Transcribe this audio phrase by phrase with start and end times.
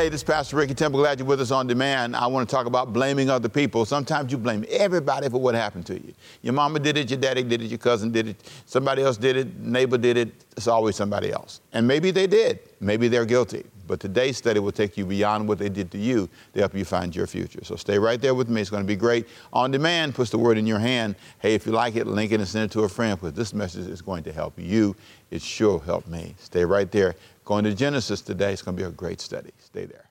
[0.00, 0.98] Hey, this is Pastor Ricky Temple.
[0.98, 2.16] Glad you're with us on demand.
[2.16, 3.84] I want to talk about blaming other people.
[3.84, 6.14] Sometimes you blame everybody for what happened to you.
[6.40, 9.36] Your mama did it, your daddy did it, your cousin did it, somebody else did
[9.36, 10.32] it, neighbor did it.
[10.56, 11.60] It's always somebody else.
[11.74, 12.60] And maybe they did.
[12.80, 13.66] Maybe they're guilty.
[13.86, 16.86] But today's study will take you beyond what they did to you to help you
[16.86, 17.62] find your future.
[17.62, 18.62] So stay right there with me.
[18.62, 19.28] It's going to be great.
[19.52, 21.14] On demand, puts the word in your hand.
[21.40, 23.52] Hey, if you like it, link it and send it to a friend because this
[23.52, 24.96] message is going to help you.
[25.30, 26.36] It sure helped me.
[26.38, 27.16] Stay right there.
[27.50, 28.52] Going to Genesis today.
[28.52, 29.50] It's going to be a great study.
[29.58, 30.08] Stay there.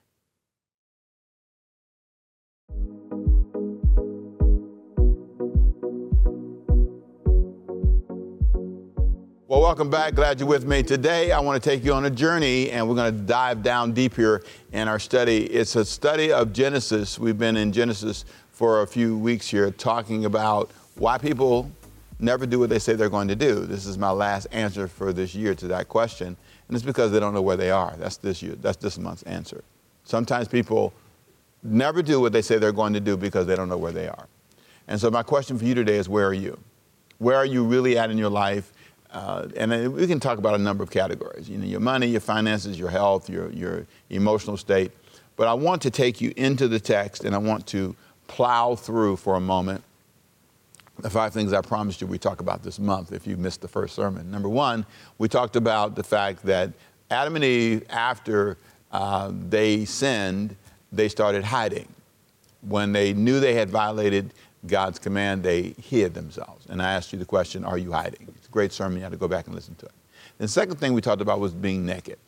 [9.48, 10.14] Well, welcome back.
[10.14, 10.82] Glad you're with me.
[10.82, 13.94] Today, I want to take you on a journey, and we're going to dive down
[13.94, 15.46] deep here in our study.
[15.46, 17.18] It's a study of Genesis.
[17.18, 21.70] We've been in Genesis for a few weeks here, talking about why people
[22.18, 23.60] never do what they say they're going to do.
[23.60, 26.36] This is my last answer for this year to that question,
[26.70, 27.96] and it's because they don't know where they are.
[27.98, 28.54] That's this year.
[28.54, 29.64] That's this month's answer.
[30.04, 30.92] Sometimes people
[31.64, 34.06] never do what they say they're going to do because they don't know where they
[34.06, 34.28] are.
[34.86, 36.56] And so, my question for you today is where are you?
[37.18, 38.72] Where are you really at in your life?
[39.10, 41.50] Uh, and we can talk about a number of categories.
[41.50, 44.92] You know, your money, your finances, your health, your, your emotional state.
[45.34, 47.96] But I want to take you into the text and I want to
[48.28, 49.82] plow through for a moment
[51.02, 53.68] the five things I promised you we talk about this month if you missed the
[53.68, 54.30] first sermon.
[54.30, 54.86] Number one,
[55.18, 56.72] we talked about the fact that
[57.10, 58.56] Adam and Eve, after
[58.92, 60.56] uh, they sinned,
[60.92, 61.88] they started hiding.
[62.62, 64.32] When they knew they had violated
[64.66, 66.66] God's command, they hid themselves.
[66.66, 68.26] And I asked you the question, are you hiding?
[68.36, 68.98] It's a great sermon.
[68.98, 69.92] You have to go back and listen to it.
[70.38, 72.18] The second thing we talked about was being naked.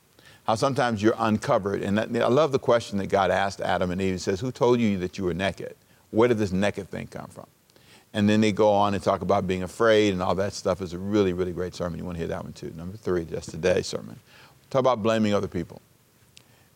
[0.44, 1.82] How sometimes you're uncovered.
[1.82, 4.14] And that, I love the question that God asked Adam and Eve.
[4.14, 5.76] He says, Who told you that you were naked?
[6.10, 7.46] Where did this naked thing come from?
[8.14, 10.82] And then they go on and talk about being afraid and all that stuff.
[10.82, 11.98] is a really, really great sermon.
[11.98, 12.72] You want to hear that one too.
[12.76, 14.18] Number three, just today's sermon.
[14.70, 15.80] Talk about blaming other people.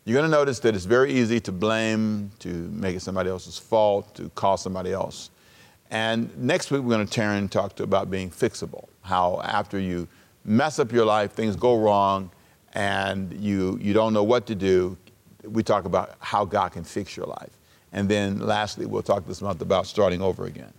[0.04, 3.58] You're going to notice that it's very easy to blame, to make it somebody else's
[3.58, 5.30] fault, to call somebody else.
[5.90, 8.88] And next week, we're going to turn and talk to about being fixable.
[9.02, 10.06] How after you
[10.44, 12.30] mess up your life, things go wrong,
[12.74, 14.96] and you, you don't know what to do,
[15.44, 17.50] we talk about how God can fix your life.
[17.92, 20.72] And then lastly, we'll talk this month about starting over again.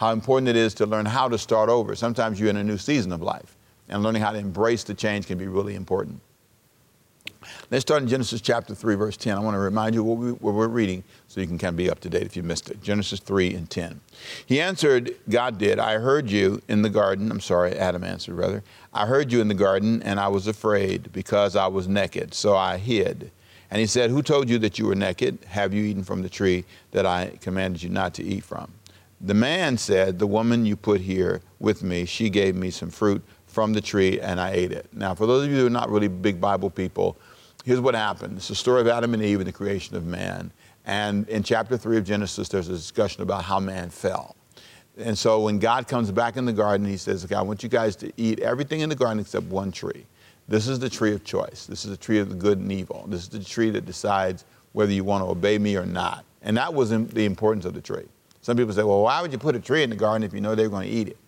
[0.00, 1.94] How important it is to learn how to start over.
[1.94, 3.54] Sometimes you're in a new season of life,
[3.86, 6.22] and learning how to embrace the change can be really important.
[7.70, 9.36] Let's start in Genesis chapter 3, verse 10.
[9.36, 11.76] I want to remind you what, we, what we're reading so you can kind of
[11.76, 12.82] be up to date if you missed it.
[12.82, 14.00] Genesis 3 and 10.
[14.46, 17.30] He answered, God did, I heard you in the garden.
[17.30, 18.62] I'm sorry, Adam answered, rather.
[18.94, 22.56] I heard you in the garden, and I was afraid because I was naked, so
[22.56, 23.30] I hid.
[23.70, 25.40] And he said, Who told you that you were naked?
[25.48, 28.72] Have you eaten from the tree that I commanded you not to eat from?
[29.20, 33.22] The man said, The woman you put here with me, she gave me some fruit
[33.46, 34.86] from the tree, and I ate it.
[34.92, 37.18] Now, for those of you who are not really big Bible people,
[37.64, 38.38] here's what happened.
[38.38, 40.52] It's the story of Adam and Eve and the creation of man.
[40.86, 44.36] And in chapter 3 of Genesis, there's a discussion about how man fell.
[44.96, 47.68] And so when God comes back in the garden, he says, Okay, I want you
[47.68, 50.06] guys to eat everything in the garden except one tree.
[50.48, 51.66] This is the tree of choice.
[51.66, 53.04] This is the tree of the good and evil.
[53.08, 56.24] This is the tree that decides whether you want to obey me or not.
[56.42, 58.08] And that was the importance of the tree.
[58.42, 60.40] Some people say, well, why would you put a tree in the garden if you
[60.40, 61.18] know they were going to eat it?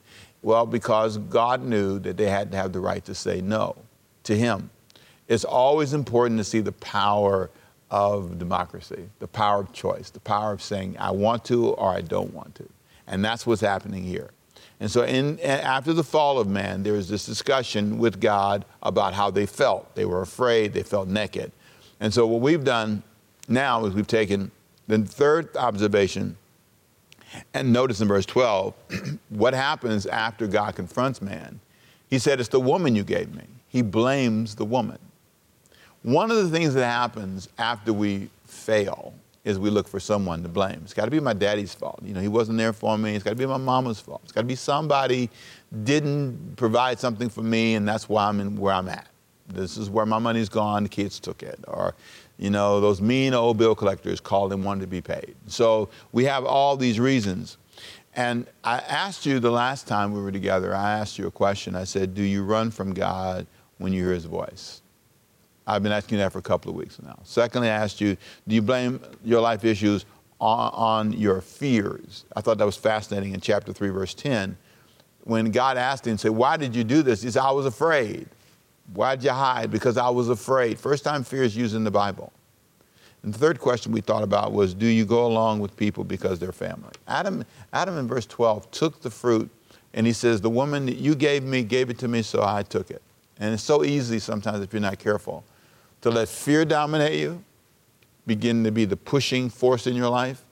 [0.43, 3.77] Well, because God knew that they had to have the right to say no
[4.25, 4.71] to Him
[5.33, 7.50] it's always important to see the power
[7.91, 12.03] of democracy, the power of choice, the power of saying, I want to or I
[12.03, 12.69] don't want to.
[13.06, 14.31] And that's what's happening here.
[14.79, 19.15] And so, in, after the fall of man, there was this discussion with God about
[19.15, 19.94] how they felt.
[19.94, 21.53] They were afraid, they felt naked.
[22.00, 23.03] And so, what we've done
[23.49, 24.50] now is we've taken
[24.89, 26.37] the third observation,
[27.54, 28.75] and notice in verse 12
[29.31, 31.60] what happens after God confronts man.
[32.09, 33.44] He said, It's the woman you gave me.
[33.69, 34.98] He blames the woman.
[36.03, 40.48] One of the things that happens after we fail is we look for someone to
[40.48, 40.81] blame.
[40.84, 42.00] It's got to be my daddy's fault.
[42.05, 43.14] You know, he wasn't there for me.
[43.14, 44.20] It's got to be my mama's fault.
[44.25, 45.31] It's got to be somebody
[45.84, 49.08] didn't provide something for me, and that's why I'm in where I'm at.
[49.54, 50.84] This is where my money's gone.
[50.84, 51.94] The kids took it, or
[52.38, 55.34] you know, those mean old bill collectors called and wanted to be paid.
[55.46, 57.56] So we have all these reasons.
[58.14, 61.75] And I asked you the last time we were together, I asked you a question.
[61.75, 63.46] I said, Do you run from God
[63.78, 64.82] when you hear his voice?
[65.66, 67.19] I've been asking that for a couple of weeks now.
[67.25, 68.16] Secondly, I asked you,
[68.48, 70.05] do you blame your life issues
[70.40, 72.25] on, on, your fears?
[72.34, 74.56] I thought that was fascinating in chapter 3, verse 10.
[75.25, 77.22] When God asked him, said, Why did you do this?
[77.22, 78.28] He said, I was afraid.
[78.93, 79.70] Why did you hide?
[79.70, 80.79] Because I was afraid.
[80.79, 82.32] First time fear is used in the Bible.
[83.23, 86.38] And the third question we thought about was, do you go along with people because
[86.38, 86.90] they're family?
[87.06, 89.49] Adam, Adam in verse 12 took the fruit
[89.94, 92.62] and he says, The woman that you gave me gave it to me, so I
[92.62, 93.02] took it.
[93.38, 95.44] And it's so easy sometimes if you're not careful
[96.00, 97.44] to let fear dominate you,
[98.26, 100.44] begin to be the pushing force in your life,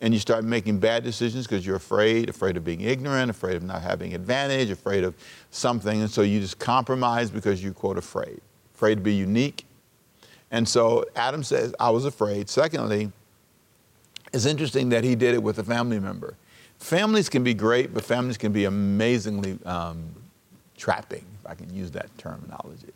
[0.00, 3.62] and you start making bad decisions because you're afraid, afraid of being ignorant, afraid of
[3.62, 5.14] not having advantage, afraid of
[5.50, 8.40] something, and so you just compromise because you're quote afraid,
[8.74, 9.64] afraid to be unique.
[10.50, 12.48] And so Adam says, I was afraid.
[12.48, 13.10] Secondly,
[14.32, 16.36] it's interesting that he did it with a family member.
[16.78, 20.14] Families can be great, but families can be amazingly um,
[20.76, 22.92] trapping, if I can use that terminology.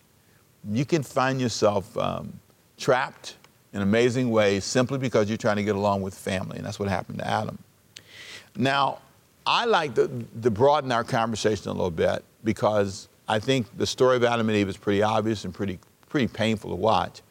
[0.70, 2.32] You can find yourself um,
[2.76, 3.36] trapped
[3.72, 6.88] in amazing ways simply because you're trying to get along with family, and that's what
[6.88, 7.58] happened to Adam.
[8.56, 8.98] Now,
[9.46, 10.08] I like to,
[10.42, 14.58] to broaden our conversation a little bit because I think the story of Adam and
[14.58, 15.78] Eve is pretty obvious and pretty,
[16.08, 17.22] pretty painful to watch.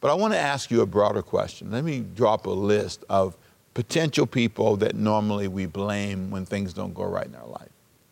[0.00, 1.72] But I want to ask you a broader question.
[1.72, 3.36] Let me drop a list of
[3.74, 7.68] potential people that normally we blame when things don't go right in our life.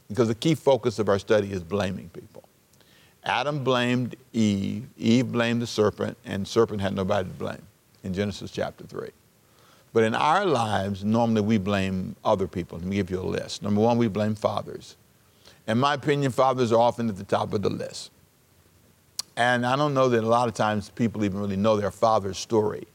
[0.08, 2.42] Because the key focus of our study is blaming people.
[3.24, 7.62] Adam blamed Eve, Eve blamed the serpent, and serpent had nobody to blame
[8.06, 9.10] in Genesis chapter 3.
[9.92, 12.78] But in our lives, normally we blame other people.
[12.78, 13.62] Let me give you a list.
[13.62, 14.96] Number one, we blame fathers.
[15.66, 18.10] In my opinion, fathers are often at the top of the list.
[19.36, 22.38] And I don't know that a lot of times people even really know their father's
[22.38, 22.86] story.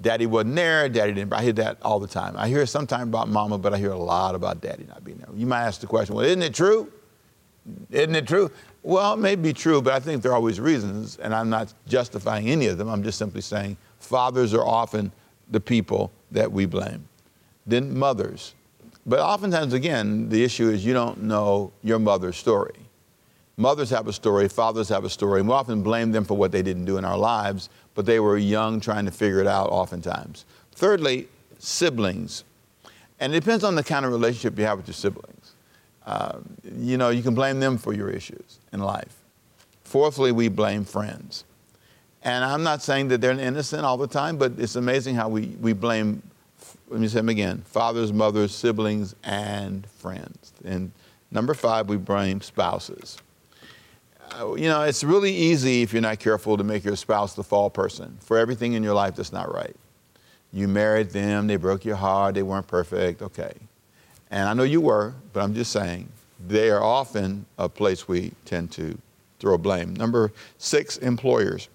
[0.00, 1.32] Daddy wasn't there, daddy didn't.
[1.32, 2.36] I hear that all the time.
[2.36, 5.28] I hear sometimes about mama, but I hear a lot about daddy not being there.
[5.34, 6.92] You might ask the question, well, isn't it true?
[7.90, 8.50] Isn't it true?
[8.82, 11.74] Well, it may be true, but I think there are always reasons, and I'm not
[11.86, 12.88] justifying any of them.
[12.88, 15.12] I'm just simply saying fathers are often
[15.50, 17.08] the people that we blame.
[17.66, 18.54] Then mothers.
[19.06, 22.76] But oftentimes, again, the issue is you don't know your mother's story.
[23.56, 26.52] Mothers have a story, fathers have a story, and we often blame them for what
[26.52, 29.68] they didn't do in our lives, but they were young trying to figure it out
[29.70, 30.44] oftentimes.
[30.72, 31.26] Thirdly,
[31.58, 32.44] siblings.
[33.18, 35.54] And it depends on the kind of relationship you have with your siblings.
[36.06, 36.38] Uh,
[36.76, 39.16] you know, you can blame them for your issues in life.
[39.82, 41.44] Fourthly, we blame friends.
[42.22, 45.46] And I'm not saying that they're innocent all the time, but it's amazing how we,
[45.60, 46.22] we blame,
[46.88, 50.52] let me say them again, fathers, mothers, siblings, and friends.
[50.64, 50.90] And
[51.30, 53.18] number five, we blame spouses.
[54.38, 57.44] Uh, you know, it's really easy if you're not careful to make your spouse the
[57.44, 59.74] fall person for everything in your life that's not right.
[60.52, 63.52] You married them, they broke your heart, they weren't perfect, okay.
[64.30, 66.08] And I know you were, but I'm just saying
[66.46, 68.98] they are often a place we tend to
[69.38, 69.94] throw blame.
[69.94, 71.68] Number six, employers.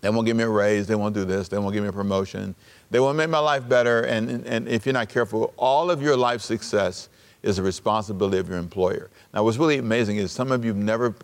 [0.00, 0.86] They won't give me a raise.
[0.86, 1.48] They won't do this.
[1.48, 2.54] They won't give me a promotion.
[2.90, 4.02] They won't make my life better.
[4.02, 7.08] And, and, and if you're not careful, all of your life success
[7.42, 9.08] is the responsibility of your employer.
[9.32, 11.14] Now, what's really amazing is some of you have never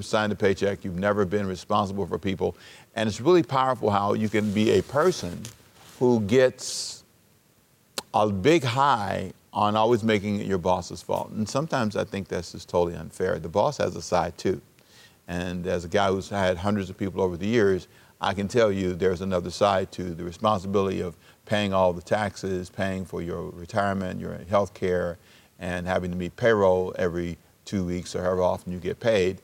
[0.00, 2.56] signed a paycheck, you've never been responsible for people,
[2.96, 5.42] and it's really powerful how you can be a person
[5.98, 7.04] who gets
[8.14, 11.30] a big high on always making it your boss's fault.
[11.30, 13.38] And sometimes I think that's just totally unfair.
[13.38, 14.60] The boss has a side too.
[15.26, 17.86] And as a guy who's had hundreds of people over the years,
[18.20, 21.16] I can tell you there's another side to the responsibility of
[21.46, 25.18] paying all the taxes, paying for your retirement, your health care,
[25.60, 29.40] and having to meet payroll every two weeks or however often you get paid.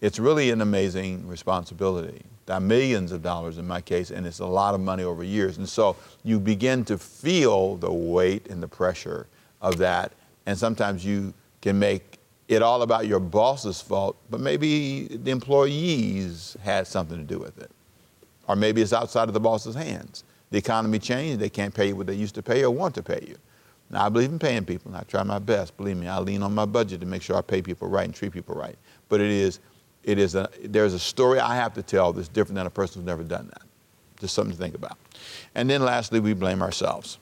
[0.00, 2.22] It's really an amazing responsibility.
[2.46, 5.22] There are millions of dollars in my case, and it's a lot of money over
[5.22, 5.58] years.
[5.58, 9.26] And so you begin to feel the weight and the pressure
[9.60, 10.12] of that.
[10.46, 12.18] And sometimes you can make
[12.48, 17.58] it all about your boss's fault, but maybe the employees had something to do with
[17.58, 17.70] it.
[18.48, 20.24] Or maybe it's outside of the boss's hands.
[20.50, 23.02] The economy changed, they can't pay you what they used to pay or want to
[23.02, 23.36] pay you.
[23.90, 25.76] Now, I believe in paying people, and I try my best.
[25.76, 28.14] Believe me, I lean on my budget to make sure I pay people right and
[28.14, 28.76] treat people right.
[29.08, 29.60] But it is,
[30.02, 33.02] it is a, there's a story I have to tell that's different than a person
[33.02, 33.62] who's never done that.
[34.18, 34.96] Just something to think about.
[35.54, 37.18] And then lastly, we blame ourselves.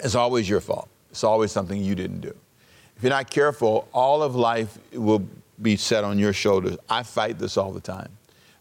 [0.00, 0.88] It's always your fault.
[1.10, 2.34] It's always something you didn't do.
[2.96, 5.26] If you're not careful, all of life will
[5.62, 6.76] be set on your shoulders.
[6.88, 8.10] I fight this all the time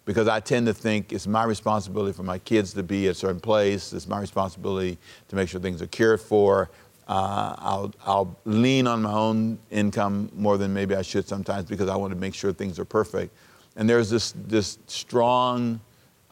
[0.10, 3.14] because I tend to think it's my responsibility for my kids to be at a
[3.14, 3.94] certain place.
[3.94, 4.98] It's my responsibility
[5.28, 6.72] to make sure things are cared for.
[7.08, 11.90] Uh, I'll, I'll lean on my own income more than maybe I should sometimes because
[11.90, 13.38] I want to make sure things are perfect.
[13.76, 15.80] And there's this, this strong,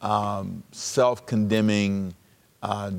[0.02, 2.16] um, self condemning
[2.64, 2.90] uh,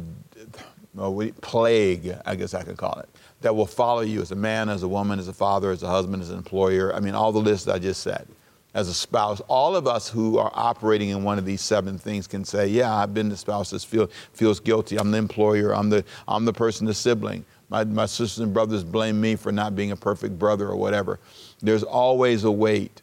[1.40, 3.08] plague, I guess I could call it,
[3.40, 5.88] that will follow you as a man, as a woman, as a father, as a
[5.88, 6.94] husband, as an employer.
[6.94, 8.28] I mean, all the lists I just said
[8.74, 12.26] as a spouse, all of us who are operating in one of these seven things
[12.26, 14.98] can say, yeah, I've been the spouse that feel, feels guilty.
[14.98, 15.74] I'm the employer.
[15.74, 17.44] I'm the, I'm the person, the sibling.
[17.70, 21.18] My, my sisters and brothers blame me for not being a perfect brother or whatever.
[21.60, 23.02] There's always a weight.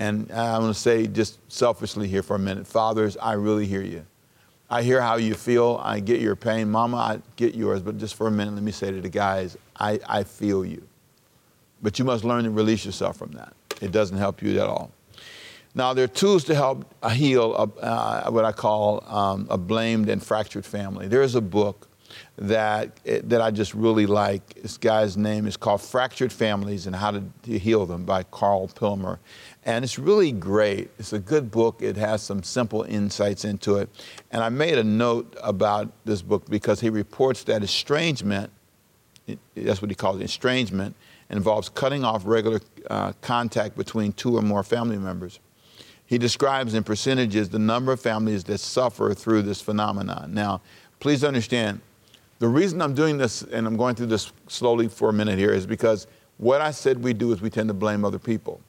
[0.00, 3.82] And I'm going to say just selfishly here for a minute, fathers, I really hear
[3.82, 4.04] you.
[4.70, 5.80] I hear how you feel.
[5.82, 6.70] I get your pain.
[6.70, 7.80] Mama, I get yours.
[7.80, 10.86] But just for a minute, let me say to the guys, I, I feel you.
[11.82, 13.54] But you must learn to release yourself from that.
[13.80, 14.90] It doesn't help you at all.
[15.74, 20.08] Now, there are tools to help heal a, uh, what I call um, a blamed
[20.08, 21.06] and fractured family.
[21.06, 21.88] There is a book
[22.36, 24.54] that, that I just really like.
[24.54, 28.68] This guy's name is called Fractured Families and How to, to Heal Them by Karl
[28.68, 29.18] Pillemer.
[29.64, 30.90] And it's really great.
[30.98, 31.82] It's a good book.
[31.82, 33.90] It has some simple insights into it.
[34.30, 38.50] And I made a note about this book because he reports that estrangement,
[39.54, 40.96] that's what he calls it, estrangement,
[41.30, 45.40] involves cutting off regular uh, contact between two or more family members.
[46.06, 50.32] He describes in percentages the number of families that suffer through this phenomenon.
[50.32, 50.62] Now,
[51.00, 51.80] please understand,
[52.38, 55.52] the reason I'm doing this and I'm going through this slowly for a minute here
[55.52, 56.06] is because
[56.38, 58.60] what I said we do is we tend to blame other people.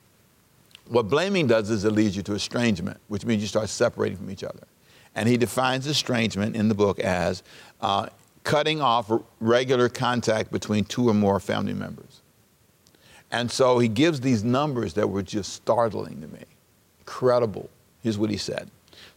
[0.87, 4.31] What blaming does is it leads you to estrangement, which means you start separating from
[4.31, 4.67] each other.
[5.15, 7.43] And he defines estrangement in the book as
[7.79, 8.07] uh,
[8.43, 12.18] cutting off regular contact between two or more family members.
[13.31, 16.43] And so he gives these numbers that were just startling to me.
[17.01, 17.69] Incredible.
[18.01, 18.71] Here's what he said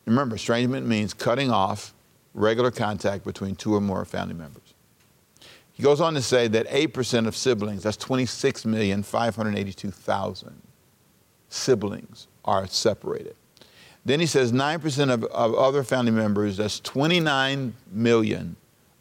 [0.05, 1.93] Remember, estrangement means cutting off
[2.33, 4.70] regular contact between two or more family members.
[5.81, 10.53] He goes on to say that 8% of siblings, that's 26,582,000
[11.49, 13.35] siblings, are separated.
[14.05, 18.57] Then he says 9% of, of other family members, that's 29 million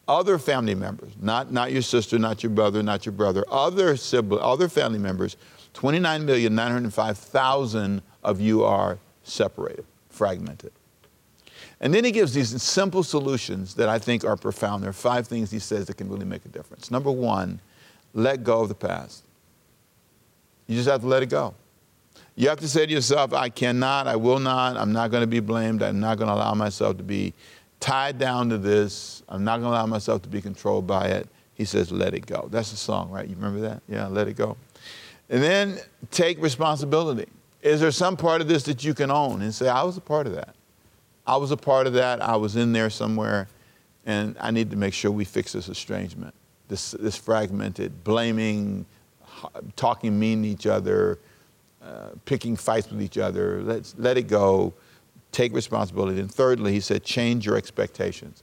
[0.08, 4.42] other family members, not, not your sister, not your brother, not your brother, other sibling,
[4.42, 5.36] other family members,
[5.74, 10.72] 29,905,000 of you are separated, fragmented.
[11.80, 14.82] And then he gives these simple solutions that I think are profound.
[14.82, 16.90] There are five things he says that can really make a difference.
[16.90, 17.60] Number one,
[18.12, 19.24] let go of the past.
[20.66, 21.54] You just have to let it go.
[22.36, 25.26] You have to say to yourself, I cannot, I will not, I'm not going to
[25.26, 27.34] be blamed, I'm not going to allow myself to be
[27.80, 31.28] tied down to this, I'm not going to allow myself to be controlled by it.
[31.54, 32.48] He says, let it go.
[32.50, 33.28] That's a song, right?
[33.28, 33.82] You remember that?
[33.88, 34.56] Yeah, let it go.
[35.28, 35.78] And then
[36.10, 37.28] take responsibility.
[37.62, 40.00] Is there some part of this that you can own and say, I was a
[40.00, 40.54] part of that?
[41.30, 42.20] I was a part of that.
[42.20, 43.46] I was in there somewhere,
[44.04, 46.34] and I need to make sure we fix this estrangement,
[46.66, 48.84] this, this fragmented, blaming,
[49.76, 51.20] talking mean to each other,
[51.84, 53.62] uh, picking fights with each other.
[53.62, 54.74] Let's let it go.
[55.30, 56.18] Take responsibility.
[56.18, 58.42] And thirdly, he said, change your expectations.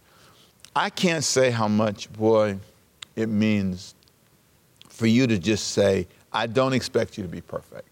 [0.74, 2.58] I can't say how much, boy,
[3.18, 3.96] it means
[4.88, 7.90] for you to just say, I don't expect you to be perfect.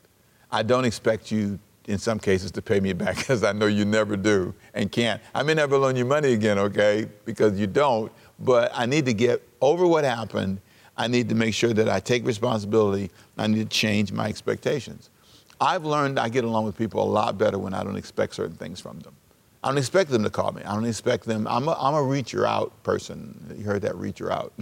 [0.50, 3.86] I don't expect you in some cases to pay me back because I know you
[3.86, 5.22] never do and can't.
[5.34, 9.14] I may never loan you money again, okay, because you don't, but I need to
[9.14, 10.60] get over what happened.
[10.98, 13.12] I need to make sure that I take responsibility.
[13.38, 15.10] I need to change my expectations.
[15.60, 18.56] I've learned I get along with people a lot better when I don't expect certain
[18.56, 19.14] things from them.
[19.64, 20.62] I don't expect them to call me.
[20.64, 21.48] I don't expect them.
[21.48, 23.56] I'm a, I'm a reacher out person.
[23.58, 24.54] You heard that reacher out.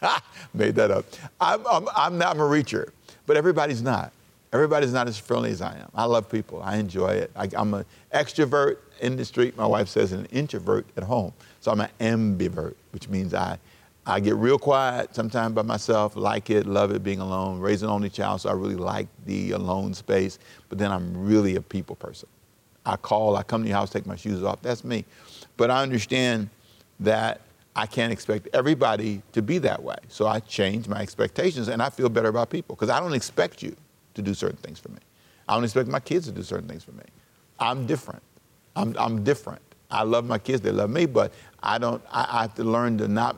[0.54, 1.04] Made that up.
[1.40, 2.90] I'm, I'm, I'm not I'm a reacher,
[3.26, 4.12] but everybody's not.
[4.52, 5.90] Everybody's not as friendly as I am.
[5.94, 6.62] I love people.
[6.62, 7.30] I enjoy it.
[7.34, 7.84] I, am an
[8.14, 9.56] extrovert in the street.
[9.56, 11.32] My wife says an introvert at home.
[11.60, 13.58] So I'm an ambivert, which means I,
[14.06, 17.94] I get real quiet sometimes by myself, like it, love it, being alone, raising an
[17.94, 20.38] only child, so I really like the alone space.
[20.68, 22.28] But then I'm really a people person.
[22.86, 24.62] I call, I come to your house, take my shoes off.
[24.62, 25.04] That's me.
[25.56, 26.50] But I understand
[27.00, 27.40] that
[27.74, 29.96] I can't expect everybody to be that way.
[30.08, 33.62] So I change my expectations and I feel better about people because I don't expect
[33.62, 33.76] you
[34.16, 34.98] to do certain things for me.
[35.48, 37.04] I don't expect my kids to do certain things for me.
[37.60, 38.22] I'm different.
[38.74, 39.62] I'm, I'm different.
[39.90, 41.32] I love my kids, they love me, but
[41.62, 43.36] I don't, I, I have to learn to not,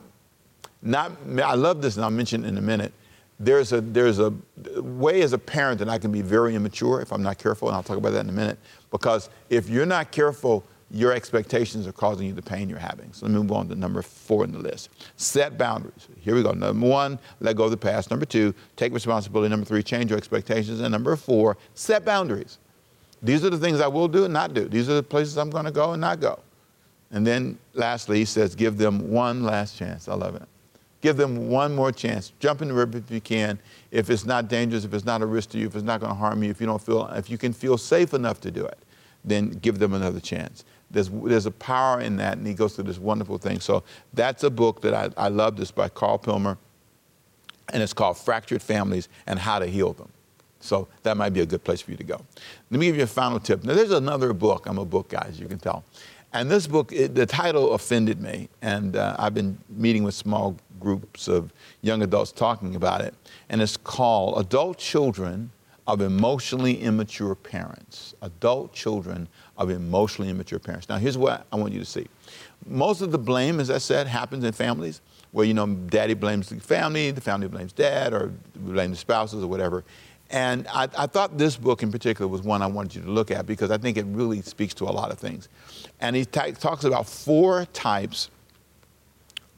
[0.80, 2.92] not, I love this and I'll mention in a minute.
[3.38, 4.32] There's a, there's a
[4.76, 7.76] way as a parent that I can be very immature if I'm not careful, and
[7.76, 8.58] I'll talk about that in a minute.
[8.90, 13.12] Because if you're not careful, your expectations are causing you the pain you're having.
[13.12, 14.88] So let me move on to number four in the list.
[15.16, 16.08] Set boundaries.
[16.20, 16.52] Here we go.
[16.52, 18.10] Number one, let go of the past.
[18.10, 19.50] Number two, take responsibility.
[19.50, 20.80] Number three, change your expectations.
[20.80, 22.58] And number four, set boundaries.
[23.22, 24.66] These are the things I will do and not do.
[24.66, 26.40] These are the places I'm going to go and not go.
[27.10, 30.08] And then lastly, he says, give them one last chance.
[30.08, 30.46] I love it.
[31.00, 32.32] Give them one more chance.
[32.40, 33.58] Jump in the river if you can.
[33.90, 36.10] If it's not dangerous, if it's not a risk to you, if it's not going
[36.10, 38.64] to harm you, if you don't feel, if you can feel safe enough to do
[38.64, 38.78] it,
[39.24, 40.64] then give them another chance.
[40.90, 43.60] There's, there's a power in that, and he goes through this wonderful thing.
[43.60, 43.82] So
[44.14, 46.56] that's a book that I, I love this by Karl Pillemer,
[47.72, 50.08] and it's called Fractured Families and How to Heal Them.
[50.60, 52.20] So that might be a good place for you to go.
[52.70, 53.64] Let me give you a final tip.
[53.64, 54.66] Now, there's another book.
[54.66, 55.84] I'm a book guy, as you can tell.
[56.32, 58.48] And this book, it, the title offended me.
[58.60, 61.52] And uh, I've been meeting with small groups of
[61.82, 63.14] young adults talking about it,
[63.48, 65.50] and it's called Adult Children
[65.88, 68.14] of Emotionally Immature Parents.
[68.20, 69.26] Adult Children
[69.56, 70.86] of Emotionally Immature Parents.
[70.86, 72.06] Now, here's what I want you to see.
[72.66, 75.00] Most of the blame, as I said, happens in families
[75.32, 79.42] where, you know, daddy blames the family, the family blames dad, or blames the spouses
[79.42, 79.82] or whatever.
[80.30, 83.30] And I, I, thought this book in particular was one I wanted you to look
[83.30, 85.48] at because I think it really speaks to a lot of things.
[86.00, 88.28] And he t- talks about four types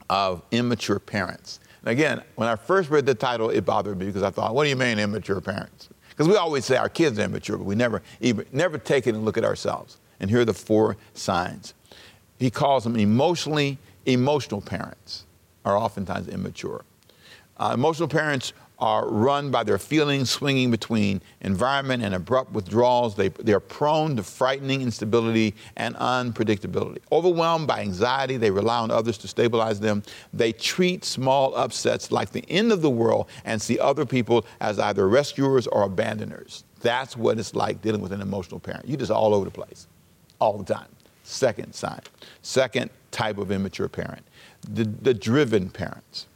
[0.09, 1.59] of immature parents.
[1.81, 4.63] And again, when I first read the title, it bothered me because I thought, what
[4.63, 5.89] do you mean immature parents?
[6.21, 9.15] Because we always say our kids are immature, but we never even never take it
[9.15, 9.97] and look at ourselves.
[10.19, 11.73] And here are the four signs.
[12.37, 15.25] He calls them emotionally emotional parents
[15.65, 16.85] are oftentimes immature.
[17.57, 23.15] Uh, emotional parents are run by their feelings swinging between environment and abrupt withdrawals.
[23.15, 26.97] They, they're prone to frightening instability and unpredictability.
[27.11, 30.03] Overwhelmed by anxiety, they rely on others to stabilize them.
[30.33, 34.79] They treat small upsets like the end of the world and see other people as
[34.79, 36.63] either rescuers or abandoners.
[36.81, 38.87] That's what it's like dealing with an emotional parent.
[38.87, 39.87] You're just all over the place,
[40.39, 40.87] all the time.
[41.23, 42.01] Second sign.
[42.41, 44.23] Second type of immature parent
[44.69, 46.27] the, the driven parents.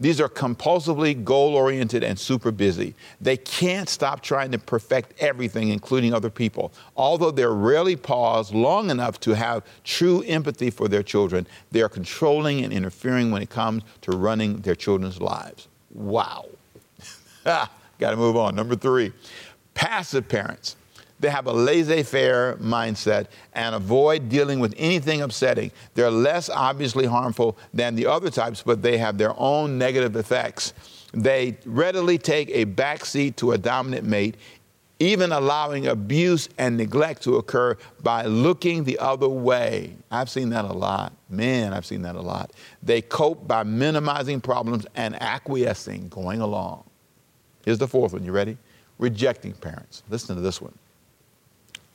[0.00, 2.94] These are compulsively goal oriented and super busy.
[3.20, 6.72] They can't stop trying to perfect everything, including other people.
[6.96, 11.88] Although they rarely pause long enough to have true empathy for their children, they are
[11.88, 15.68] controlling and interfering when it comes to running their children's lives.
[15.92, 16.46] Wow.
[17.44, 18.54] Got to move on.
[18.56, 19.12] Number three,
[19.74, 20.76] passive parents.
[21.20, 25.70] They have a laissez faire mindset and avoid dealing with anything upsetting.
[25.94, 30.72] They're less obviously harmful than the other types, but they have their own negative effects.
[31.12, 34.36] They readily take a backseat to a dominant mate,
[34.98, 39.96] even allowing abuse and neglect to occur by looking the other way.
[40.10, 41.12] I've seen that a lot.
[41.28, 42.52] Man, I've seen that a lot.
[42.82, 46.84] They cope by minimizing problems and acquiescing, going along.
[47.64, 48.24] Here's the fourth one.
[48.24, 48.56] You ready?
[48.98, 50.02] Rejecting parents.
[50.08, 50.74] Listen to this one.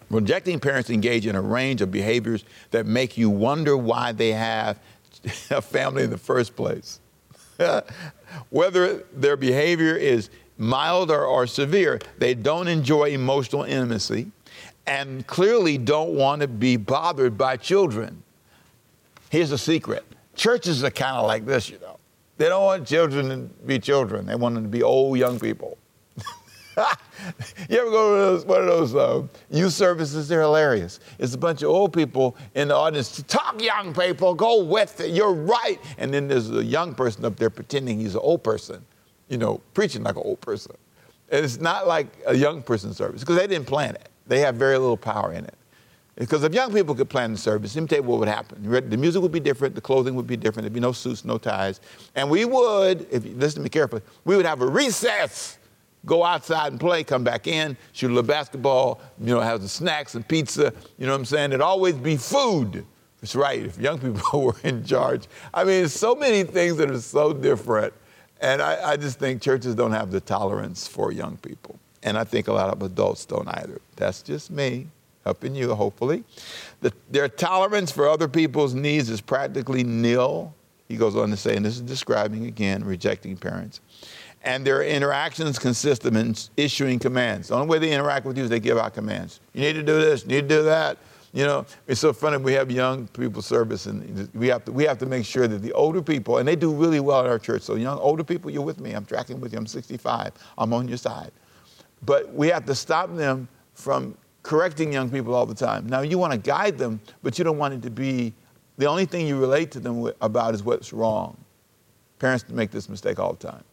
[0.09, 4.79] Rejecting parents engage in a range of behaviors that make you wonder why they have
[5.49, 6.99] a family in the first place.
[8.49, 14.31] Whether their behavior is mild or, or severe, they don't enjoy emotional intimacy
[14.87, 18.23] and clearly don't want to be bothered by children.
[19.29, 21.97] Here's a secret churches are kind of like this, you know.
[22.37, 25.77] They don't want children to be children, they want them to be old young people.
[27.69, 30.27] you ever go to one of those uh, youth services?
[30.27, 30.99] They're hilarious.
[31.19, 33.23] It's a bunch of old people in the audience.
[33.27, 35.11] Talk, young people, go with it.
[35.11, 35.79] You're right.
[35.97, 38.85] And then there's a young person up there pretending he's an old person,
[39.29, 40.75] you know, preaching like an old person.
[41.31, 44.09] And it's not like a young person service because they didn't plan it.
[44.27, 45.55] They have very little power in it.
[46.17, 48.63] Because if young people could plan the service, let me tell you what would happen.
[48.89, 51.37] The music would be different, the clothing would be different, there'd be no suits, no
[51.37, 51.81] ties.
[52.15, 55.57] And we would, if you listen to me carefully, we would have a recess
[56.05, 59.67] go outside and play, come back in, shoot a little basketball, you know, have some
[59.67, 61.51] snacks and pizza, you know what I'm saying?
[61.51, 62.85] It'd always be food.
[63.21, 65.27] That's right, if young people were in charge.
[65.53, 67.93] I mean, so many things that are so different.
[68.41, 71.79] And I, I just think churches don't have the tolerance for young people.
[72.03, 73.81] And I think a lot of adults don't either.
[73.95, 74.87] That's just me,
[75.23, 76.23] helping you, hopefully.
[76.81, 80.53] The, their tolerance for other people's needs is practically nil.
[80.87, 83.81] He goes on to say, and this is describing again rejecting parents
[84.45, 87.49] and their interactions consist of issuing commands.
[87.49, 89.39] The only way they interact with you is they give out commands.
[89.53, 90.97] You need to do this, you need to do that.
[91.33, 92.37] You know, it's so funny.
[92.37, 95.61] We have young people service, and we have to we have to make sure that
[95.61, 97.63] the older people, and they do really well at our church.
[97.63, 98.93] So, young older people, you're with me.
[98.93, 99.59] I'm tracking with you.
[99.59, 100.31] I'm 65.
[100.57, 101.33] I'm on your side.
[102.05, 105.87] But we have to stop them from correcting young people all the time.
[105.87, 108.33] Now, you want to guide them, but you don't want it to be
[108.77, 111.35] the only thing you relate to them about is what's wrong.
[112.19, 113.63] Parents make this mistake all the time.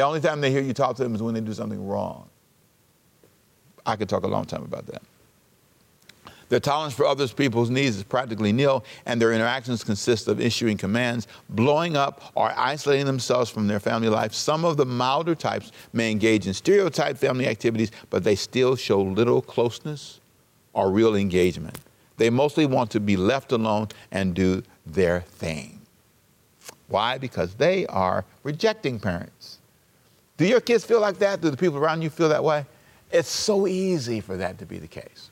[0.00, 2.30] The only time they hear you talk to them is when they do something wrong.
[3.84, 5.02] I could talk a long time about that.
[6.48, 10.78] Their tolerance for other people's needs is practically nil, and their interactions consist of issuing
[10.78, 14.32] commands, blowing up, or isolating themselves from their family life.
[14.32, 19.02] Some of the milder types may engage in stereotype family activities, but they still show
[19.02, 20.18] little closeness
[20.72, 21.78] or real engagement.
[22.16, 25.82] They mostly want to be left alone and do their thing.
[26.88, 27.18] Why?
[27.18, 29.58] Because they are rejecting parents.
[30.40, 31.42] Do your kids feel like that?
[31.42, 32.64] Do the people around you feel that way?
[33.12, 35.30] It's so easy for that to be the case.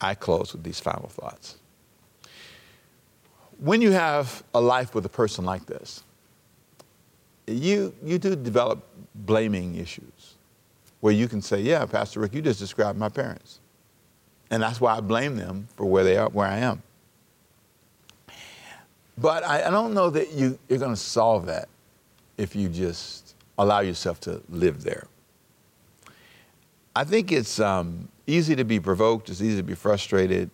[0.00, 1.58] I close with these final thoughts.
[3.60, 6.02] When you have a life with a person like this,
[7.46, 8.84] you, you do develop
[9.14, 10.34] blaming issues
[10.98, 13.60] where you can say, Yeah, Pastor Rick, you just described my parents.
[14.50, 16.82] And that's why I blame them for where they are, where I am.
[19.16, 21.68] But I, I don't know that you, you're going to solve that
[22.36, 23.21] if you just
[23.62, 25.06] allow yourself to live there.
[26.94, 30.50] I think it's um, easy to be provoked, it's easy to be frustrated.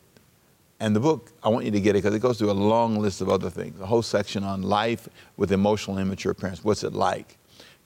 [0.80, 3.00] And the book, I want you to get it because it goes through a long
[3.00, 6.62] list of other things, a whole section on life with emotional immature parents.
[6.62, 7.36] What's it like?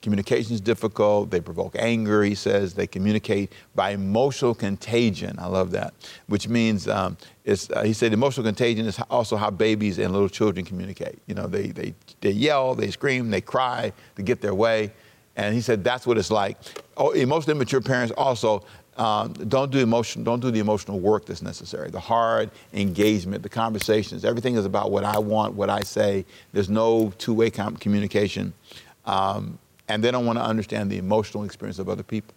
[0.02, 1.30] Communication is difficult.
[1.30, 2.74] They provoke anger, he says.
[2.74, 5.38] They communicate by emotional contagion.
[5.38, 5.94] I love that,
[6.26, 10.28] which means um, it's, uh, he said emotional contagion is also how babies and little
[10.28, 11.20] children communicate.
[11.26, 14.92] You know, they, they, they yell, they scream, they cry to get their way.
[15.36, 16.58] And he said that's what it's like.
[16.96, 18.64] Oh, immature parents also
[18.96, 21.90] um, don't do emotion, don't do the emotional work that's necessary.
[21.90, 26.26] The hard engagement, the conversations, everything is about what I want, what I say.
[26.52, 28.52] There's no two-way communication.
[29.06, 32.34] Um, and they don't want to understand the emotional experience of other people.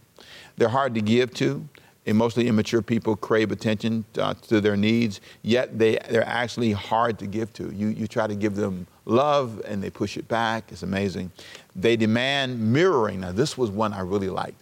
[0.58, 1.68] They're hard to give to.
[2.06, 7.26] Emotionally immature people crave attention uh, to their needs, yet they, they're actually hard to
[7.26, 7.74] give to.
[7.74, 10.72] You, you try to give them love and they push it back.
[10.72, 11.32] It's amazing.
[11.76, 13.22] They demand mirroring.
[13.22, 14.62] Now, this was one I really liked.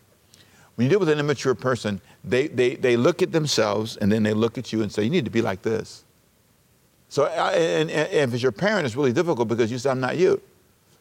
[0.76, 4.24] When you deal with an immature person, they, they, they look at themselves and then
[4.24, 6.04] they look at you and say, You need to be like this.
[7.10, 10.18] So, and, and if it's your parent, it's really difficult because you say, I'm not
[10.18, 10.42] you.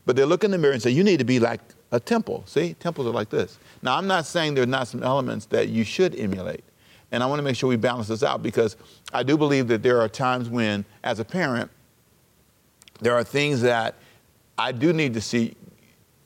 [0.05, 2.45] But they look in the mirror and say, You need to be like a temple.
[2.47, 3.59] See, temples are like this.
[3.81, 6.65] Now, I'm not saying there are not some elements that you should emulate.
[7.13, 8.77] And I want to make sure we balance this out because
[9.13, 11.71] I do believe that there are times when, as a parent,
[13.01, 13.97] there are things that
[14.57, 15.55] I do need to see,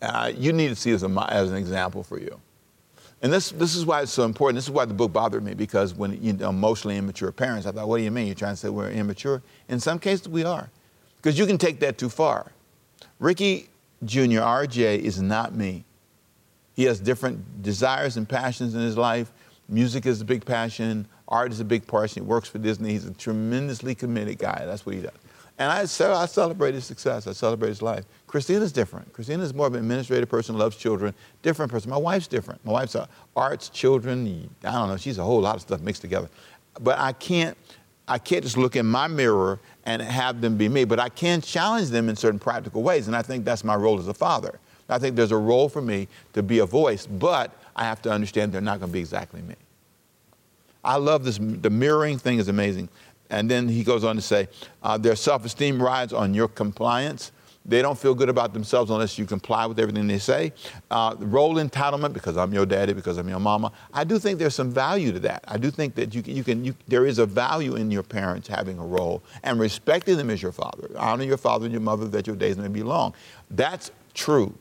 [0.03, 2.41] uh, you need to see as, a, as an example for you.
[3.23, 4.57] And this, this is why it's so important.
[4.57, 7.73] This is why the book bothered me because when you know, emotionally immature parents, I
[7.73, 8.27] thought, what do you mean?
[8.27, 9.43] You're trying to say we're immature?
[9.69, 10.69] In some cases, we are.
[11.17, 12.53] Because you can take that too far.
[13.19, 13.69] Ricky
[14.05, 15.85] Jr., RJ, is not me.
[16.75, 19.33] He has different desires and passions in his life.
[19.69, 21.09] Music is a big passion.
[21.27, 22.23] Art is a big passion.
[22.23, 22.91] He works for Disney.
[22.91, 24.63] He's a tremendously committed guy.
[24.67, 25.13] That's what he does.
[25.59, 27.27] And I, I celebrate his success.
[27.27, 28.05] I celebrate his life.
[28.27, 29.11] Christina's different.
[29.13, 31.91] Christina's more of an administrative person, loves children, different person.
[31.91, 32.63] My wife's different.
[32.65, 36.03] My wife's a arts, children, I don't know, she's a whole lot of stuff mixed
[36.03, 36.29] together.
[36.81, 37.57] But I can't,
[38.07, 41.41] I can't just look in my mirror and have them be me, but I can
[41.41, 43.07] challenge them in certain practical ways.
[43.07, 44.61] And I think that's my role as a father.
[44.89, 48.11] I think there's a role for me to be a voice, but I have to
[48.11, 49.57] understand they're not going to be exactly me.
[50.85, 51.39] I love this.
[51.39, 52.89] The mirroring thing is amazing.
[53.31, 54.49] And then he goes on to say,
[54.83, 57.33] uh, their self esteem rides on your compliance.
[57.69, 60.53] They don't feel good about themselves unless you comply with everything they say.
[60.89, 63.73] Uh, role entitlement, because I'm your daddy, because I'm your mama.
[63.93, 65.43] I do think there's some value to that.
[65.49, 68.05] I do think that you can, you can you, there is a value in your
[68.05, 70.89] parents having a role and respecting them as your father.
[70.97, 73.15] Honor your father and your mother that your days may be long.
[73.51, 74.55] That's true.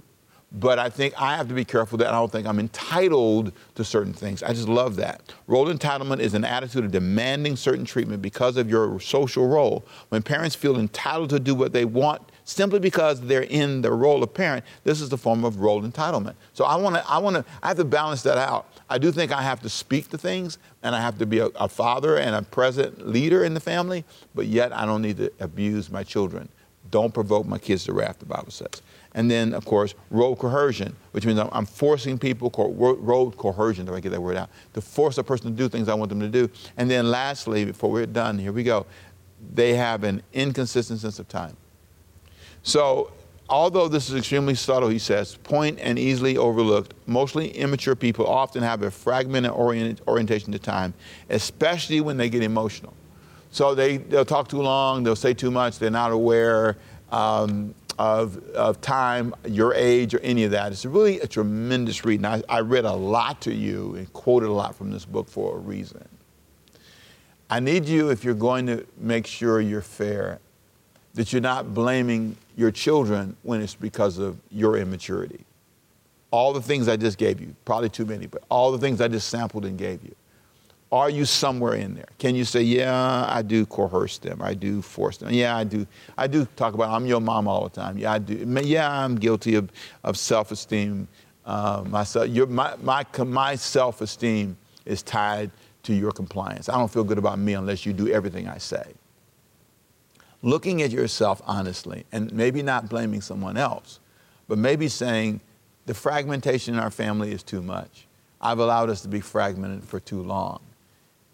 [0.57, 3.83] But I think I have to be careful that I don't think I'm entitled to
[3.83, 4.41] certain things.
[4.41, 5.21] I just love that.
[5.47, 9.85] Role entitlement is an attitude of demanding certain treatment because of your social role.
[10.09, 14.23] When parents feel entitled to do what they want simply because they're in the role
[14.23, 16.35] of parent, this is the form of role entitlement.
[16.53, 18.67] So I want to, I want to, I have to balance that out.
[18.89, 21.47] I do think I have to speak to things and I have to be a,
[21.47, 25.33] a father and a present leader in the family, but yet I don't need to
[25.41, 26.47] abuse my children.
[26.91, 28.81] Don't provoke my kids to wrath, the Bible says.
[29.15, 33.87] And then, of course, role coercion, which means I'm, I'm forcing people, co- role coercion,
[33.87, 36.09] if I get that word out, to force a person to do things I want
[36.09, 36.49] them to do.
[36.75, 38.85] And then lastly, before we're done, here we go,
[39.53, 41.55] they have an inconsistent sense of time.
[42.61, 43.13] So,
[43.47, 48.63] although this is extremely subtle, he says, point and easily overlooked, mostly immature people often
[48.63, 50.93] have a fragmented orient, orientation to time,
[51.29, 52.93] especially when they get emotional.
[53.51, 56.75] So they, they'll talk too long, they'll say too much, they're not aware
[57.13, 60.71] um, of, of time, your age, or any of that.
[60.71, 62.25] It's really a tremendous read.
[62.25, 65.55] I, I read a lot to you and quoted a lot from this book for
[65.55, 66.05] a reason.
[67.49, 70.39] I need you, if you're going to make sure you're fair,
[71.13, 75.45] that you're not blaming your children when it's because of your immaturity.
[76.31, 79.07] All the things I just gave you, probably too many, but all the things I
[79.07, 80.13] just sampled and gave you.
[80.95, 82.07] Are you somewhere in there?
[82.19, 85.29] Can you say, yeah, I do coerce them, I do force them.
[85.33, 85.85] Yeah, I do.
[86.17, 87.97] I do talk about I'm your mom all the time.
[87.97, 88.35] Yeah, I do.
[88.63, 89.69] Yeah, I'm guilty of,
[90.05, 91.09] of self-esteem.
[91.45, 94.55] Uh, myself, your, my, my, my self-esteem
[94.85, 95.51] is tied
[95.83, 96.69] to your compliance.
[96.69, 98.93] I don't feel good about me unless you do everything I say
[100.45, 103.99] looking at yourself honestly and maybe not blaming someone else,
[104.47, 105.41] but maybe saying
[105.87, 108.05] the fragmentation in our family is too much.
[108.39, 110.61] I've allowed us to be fragmented for too long.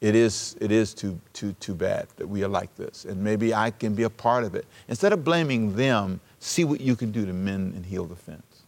[0.02, 3.06] It is, it is too, too, too bad that we are like this.
[3.06, 4.66] And maybe I can be a part of it.
[4.88, 8.64] Instead of blaming them, see what you can do to mend and heal the fence.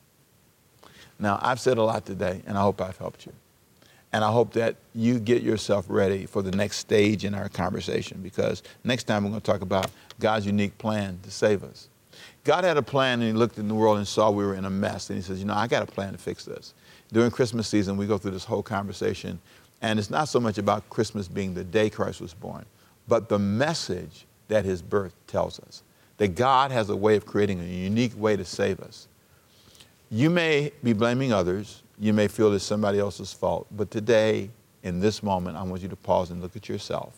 [1.17, 3.33] Now, I've said a lot today, and I hope I've helped you.
[4.11, 8.19] And I hope that you get yourself ready for the next stage in our conversation
[8.21, 11.89] because next time we're going to talk about God's unique plan to save us.
[12.43, 14.65] God had a plan and he looked in the world and saw we were in
[14.65, 15.09] a mess.
[15.09, 16.75] And he says, You know, I got a plan to fix this.
[17.11, 19.39] During Christmas season, we go through this whole conversation.
[19.83, 22.65] And it's not so much about Christmas being the day Christ was born,
[23.09, 25.83] but the message that his birth tells us
[26.17, 29.09] that God has a way of creating a unique way to save us.
[30.09, 34.49] You may be blaming others, you may feel it's somebody else's fault, but today,
[34.83, 37.17] in this moment, I want you to pause and look at yourself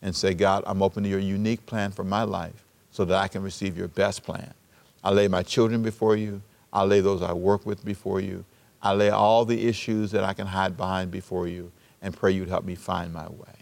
[0.00, 3.26] and say, God, I'm open to your unique plan for my life so that I
[3.26, 4.54] can receive your best plan.
[5.02, 6.42] I lay my children before you.
[6.72, 8.44] I lay those I work with before you.
[8.80, 12.48] I lay all the issues that I can hide behind before you and pray you'd
[12.48, 13.54] help me find my way.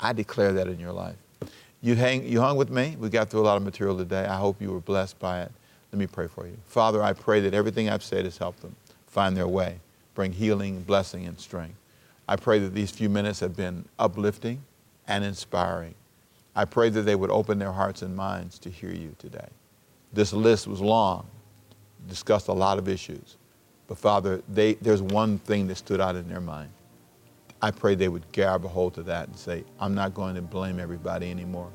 [0.00, 1.16] I declare that in your life.
[1.82, 2.96] You, hang, you hung with me.
[2.98, 4.24] We got through a lot of material today.
[4.24, 5.52] I hope you were blessed by it.
[5.92, 6.56] Let me pray for you.
[6.66, 8.74] Father, I pray that everything I've said has helped them
[9.06, 9.78] find their way,
[10.14, 11.76] bring healing, blessing, and strength.
[12.28, 14.62] I pray that these few minutes have been uplifting
[15.06, 15.94] and inspiring.
[16.56, 19.48] I pray that they would open their hearts and minds to hear you today.
[20.12, 21.26] This list was long,
[22.08, 23.36] discussed a lot of issues.
[23.86, 26.70] But Father, they, there's one thing that stood out in their mind.
[27.62, 30.42] I pray they would grab a hold of that and say, I'm not going to
[30.42, 31.72] blame everybody anymore.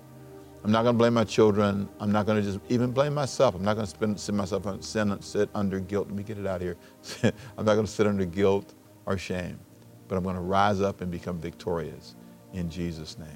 [0.63, 1.89] I'm not going to blame my children.
[1.99, 3.55] I'm not going to just even blame myself.
[3.55, 6.07] I'm not going to spend, sit myself sit, sit under guilt.
[6.07, 6.77] Let me get it out of here.
[7.57, 8.75] I'm not going to sit under guilt
[9.07, 9.59] or shame,
[10.07, 12.15] but I'm going to rise up and become victorious
[12.53, 13.27] in Jesus' name.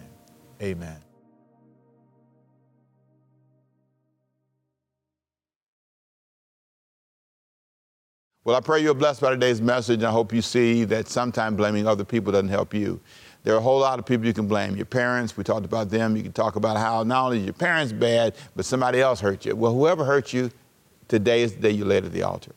[0.61, 1.04] Amen.
[8.45, 11.57] Well, I pray you're blessed by today's message, and I hope you see that sometimes
[11.57, 12.99] blaming other people doesn't help you.
[13.41, 14.75] There are a whole lot of people you can blame.
[14.75, 16.15] Your parents, we talked about them.
[16.15, 19.55] You can talk about how not only your parents bad, but somebody else hurt you.
[19.55, 20.51] Well, whoever hurt you,
[21.07, 22.51] today is the day you lay at the altar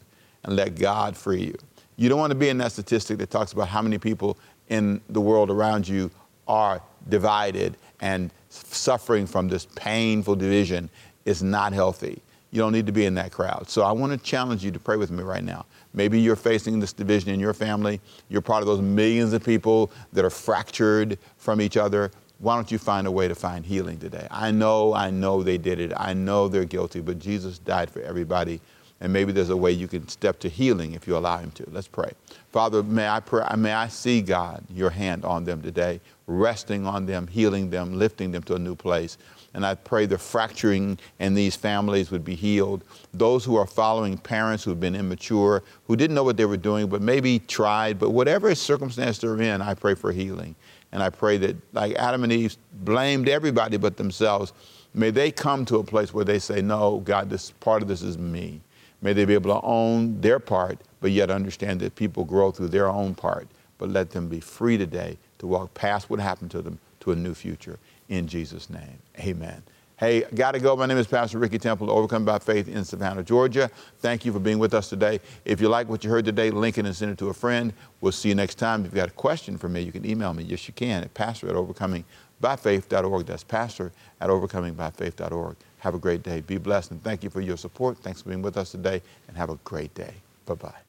[0.44, 1.56] and let God free you.
[1.96, 4.36] You don't want to be in that statistic that talks about how many people
[4.68, 6.10] in the world around you
[6.46, 10.90] are divided and suffering from this painful division
[11.24, 12.20] is not healthy.
[12.50, 13.68] You don't need to be in that crowd.
[13.68, 15.66] So I want to challenge you to pray with me right now.
[15.94, 18.00] Maybe you're facing this division in your family.
[18.28, 22.10] You're part of those millions of people that are fractured from each other.
[22.38, 24.28] Why don't you find a way to find healing today?
[24.30, 25.92] I know, I know they did it.
[25.96, 28.60] I know they're guilty, but Jesus died for everybody.
[29.00, 31.68] And maybe there's a way you can step to healing if you allow Him to.
[31.70, 32.12] Let's pray.
[32.50, 37.06] Father, may I, pray, may I see, God, your hand on them today, resting on
[37.06, 39.16] them, healing them, lifting them to a new place.
[39.54, 42.84] And I pray the fracturing in these families would be healed.
[43.14, 46.88] Those who are following parents who've been immature, who didn't know what they were doing,
[46.88, 50.54] but maybe tried, but whatever circumstance they're in, I pray for healing.
[50.92, 54.52] And I pray that, like Adam and Eve blamed everybody but themselves,
[54.94, 58.02] may they come to a place where they say, No, God, this part of this
[58.02, 58.60] is me.
[59.00, 62.68] May they be able to own their part, but yet understand that people grow through
[62.68, 63.46] their own part.
[63.78, 67.16] But let them be free today to walk past what happened to them to a
[67.16, 68.98] new future in Jesus' name.
[69.20, 69.62] Amen.
[69.98, 70.76] Hey, got to go.
[70.76, 73.68] My name is Pastor Ricky Temple, Overcome by Faith in Savannah, Georgia.
[73.98, 75.18] Thank you for being with us today.
[75.44, 77.72] If you like what you heard today, link it and send it to a friend.
[78.00, 78.82] We'll see you next time.
[78.82, 80.44] If you've got a question for me, you can email me.
[80.44, 83.26] Yes, you can at pastor at overcomingbyfaith.org.
[83.26, 85.56] That's pastor at overcomingbyfaith.org.
[85.78, 86.40] Have a great day.
[86.40, 87.98] Be blessed and thank you for your support.
[87.98, 90.14] Thanks for being with us today and have a great day.
[90.46, 90.87] Bye bye.